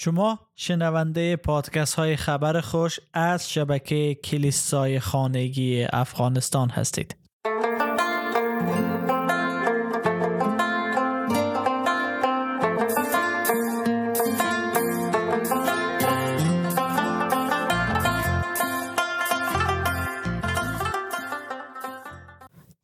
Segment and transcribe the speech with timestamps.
[0.00, 7.16] شما شنونده پادکست های خبر خوش از شبکه کلیسای خانگی افغانستان هستید.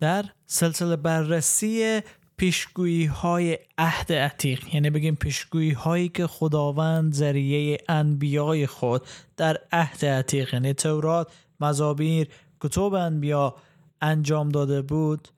[0.00, 2.00] در سلسله بررسی
[2.36, 4.74] پیشگویی های عهد عتیق.
[4.74, 9.02] یعنی بگیم پیشگویی هایی که خداوند ذریعه انبیای خود
[9.36, 12.28] در عهد عتیق یعنی تورات مزابیر
[12.60, 13.54] کتب انبیا
[14.02, 15.28] انجام داده بود.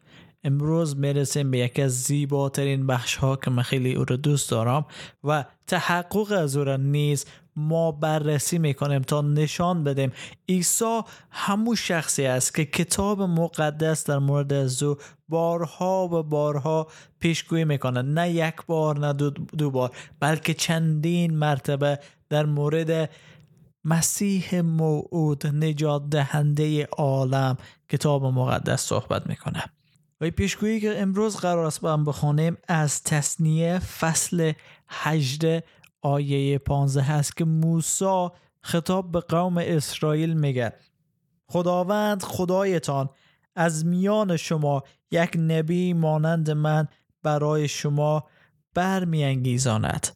[0.46, 4.87] امروز می‌رسیم به یکی از زیباترین بخش ها که من خیلی او رو دوست دارم
[5.24, 7.24] و تحقق از او را نیز
[7.56, 10.12] ما بررسی می‌کنیم تا نشان بدیم.
[10.48, 14.96] عیسی همون شخصی است که کتاب مقدس در مورد از او
[15.28, 16.87] بارها و بارها
[17.18, 18.02] پیشگویی می‌کنه.
[18.02, 19.90] نه یک بار نه دو, دو بار
[20.20, 23.10] بلکه چندین مرتبه در مورد
[23.84, 27.57] مسیح موعود نجات دهنده عالم
[27.88, 29.65] کتاب مقدس صحبت می‌کنه.
[30.20, 34.52] و پیشگویی که امروز قرار است با هم بخونیم از تصنیه فصل
[34.88, 35.62] 18
[36.02, 38.28] آیه 15 هست که موسی
[38.60, 40.73] خطاب به قوم اسرائیل میگه
[41.46, 43.08] خداوند خدایتان
[43.56, 46.88] از میان شما یک نبی مانند من
[47.23, 48.24] برای شما
[48.74, 50.06] برمیانگیزاند.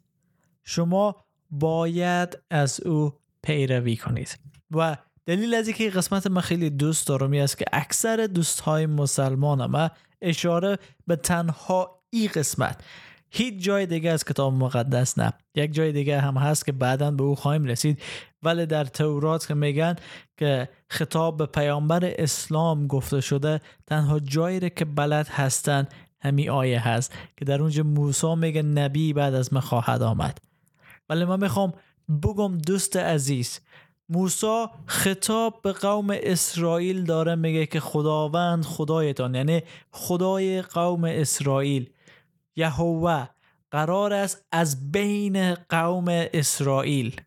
[0.63, 4.39] شما باید از او پیروی کنید.
[4.71, 9.91] و دلیل از اینکه قسمت من خیلی دوست دارم است که اکثر دوستهای مسلمان ما
[10.23, 12.81] اشاره به تنها ای قسمت.
[13.31, 15.33] هیچ جای دیگه از کتاب مقدس نه.
[15.55, 18.03] یک جای دیگه هم هست که بعدا به او خواهیم رسید.
[18.43, 19.97] ولی در تورات که میگن
[20.37, 25.89] که خطاب به پیامبر اسلام گفته شده تنها جایی که بلد هستن
[26.21, 30.39] همی آیه هست که در اونجا موسی میگه نبی بعد از من خواهد آمد.
[31.09, 31.73] ولی من می‌خوام
[32.23, 33.61] بگم دوست عزیز
[34.11, 41.91] موسی خطاب به قوم اسرائیل داره میگه که خداوند خدایتان یعنی خدای قوم اسرائیل
[42.57, 43.27] یهوه
[43.71, 47.21] قرار است از بین قوم اسرائیل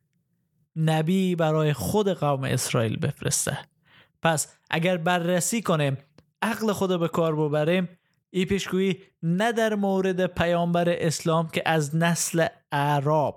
[0.76, 3.58] نبی برای خود قوم اسرائیل بفرسته.
[4.22, 5.98] پس اگر بررسی کنیم
[6.42, 7.90] عقل خود به کار ببریم
[8.36, 13.36] این پیشگویی نه در مورد پیامبر اسلام که از نسل عرب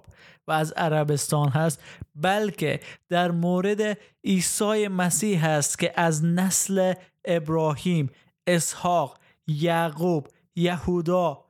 [0.48, 1.82] و از عربستان هست
[2.14, 8.10] بلکه در مورد عیسی مسیح هست که از نسل ابراهیم
[8.46, 11.44] اسحاق یعقوب یهودا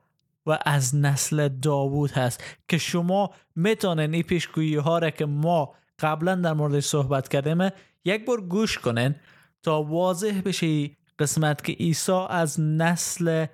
[0.45, 6.35] و از نسل داوود هست که شما می‌تونن این پیشگویی ها را که ما قبلا
[6.35, 7.69] در مورد صحبت کردیم
[8.05, 9.15] یک بار گوش کنن
[9.63, 13.45] تا واضح بشه قسمت که عیسی از نسل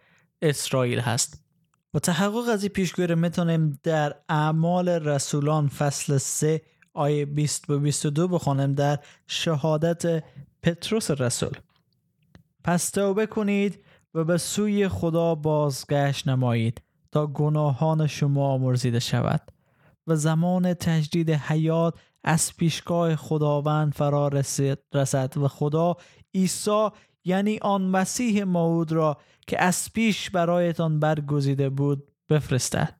[0.42, 1.44] اسرائیل هست.
[1.94, 6.62] و تحقق از این پیشگویی می‌تونیم در اعمال رسولان فصل 3
[6.94, 10.24] آیه 20 و 22 بخونیم در شهادت
[10.64, 11.58] پتروس رسول.
[12.64, 16.82] پس توبه کنید و به سوی خدا بازگشت نمایید
[17.12, 19.42] تا گناهان شما مرزیده شود
[20.08, 24.28] و زمان تجدید حیات از پیشگاه خداوند فرا
[24.94, 25.98] رسد و خدا
[26.36, 26.90] عیسی
[27.26, 29.18] یعنی آن مسیح موعود را
[29.48, 32.96] که از پیش برایتان برگزیده بود بفرستد.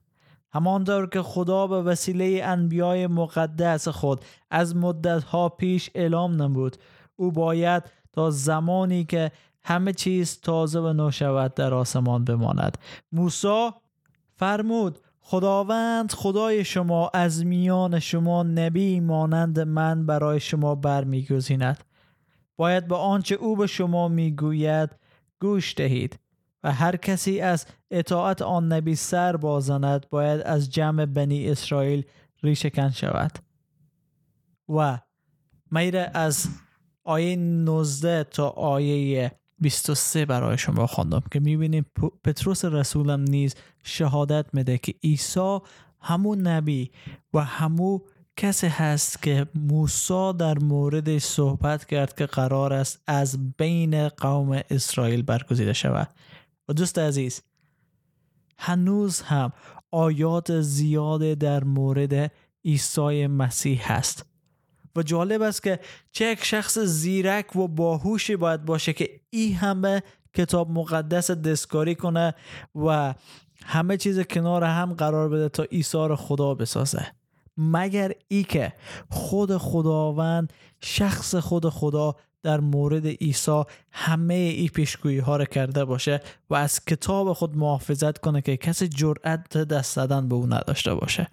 [0.52, 6.76] همانطور که خدا به وسیله انبیای مقدس خود از مدتها پیش اعلام نمود
[7.16, 9.30] او باید تا زمانی که
[9.64, 12.78] همه چیز تازه و نو شود در آسمان بماند.
[13.12, 13.70] موسی
[14.36, 21.84] فرمود خداوند خدای شما از میان شما نبی مانند من برای شما برمیگزیند.
[22.56, 24.90] باید به آنچه او به شما می‌گوید
[25.40, 26.18] گوش دهید
[26.62, 32.04] و هر کسی از اطاعت آن نبی سر بازند باید از جمع بنی اسرائیل
[32.42, 33.38] ریشکن شود.
[34.68, 34.98] و
[35.70, 36.46] میره از
[37.04, 41.86] آیه 19 تا آیه 23 برای شما خواندم که می‌بینیم
[42.24, 45.58] پتروس رسولم نیز شهادت میده که عیسی
[46.00, 46.90] همون نبی
[47.34, 48.00] و همون
[48.36, 55.22] کسی هست که موسی در مورد صحبت کرد که قرار است از بین قوم اسرائیل
[55.22, 56.08] برگزیده شود.
[56.68, 57.42] و دوست عزیز
[58.58, 59.52] هنوز هم
[59.90, 62.32] آیات زیاده در مورد
[62.64, 64.26] عیسی مسیح هست.
[64.96, 65.80] و جالب است که
[66.12, 70.02] چه یک شخص زیرک و باهوشی باید باشه که این همه
[70.34, 72.34] کتاب مقدس دستکاری کنه
[72.74, 73.14] و
[73.64, 77.06] همه چیز کنار هم قرار بده تا عیسی خدا بسازه.
[77.56, 78.72] مگر ای که
[79.10, 83.62] خود خداوند شخص خود خدا در مورد عیسی
[83.92, 86.20] همه ای پیشگویی ها را کرده باشه
[86.50, 91.28] و از کتاب خود محافظت کنه که کسی جرأت دست زدن به او نداشته باشه.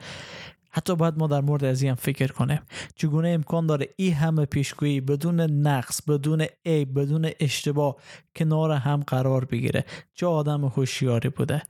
[0.74, 2.60] حتی باید ما در مورد از این فکر کنیم.
[2.96, 7.96] چگونه امکان داره این همه پیشگویی بدون نقص بدون عیب بدون اشتباه
[8.36, 11.64] کنار هم قرار بگیره؟ چه آدم هوشیاری بوده؟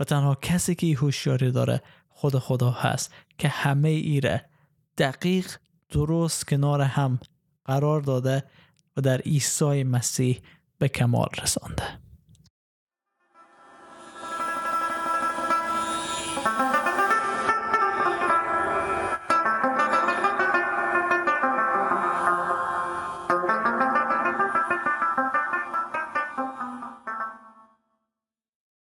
[0.00, 1.82] و تنها کسی که هوشیاری داره
[2.14, 4.44] خود خدا هست که همه ایره
[4.98, 5.56] دقیق
[5.90, 7.18] درست کنار هم
[7.64, 8.44] قرار داده
[8.96, 10.42] و در عیسی مسیح
[10.78, 11.84] به کمال رسانده.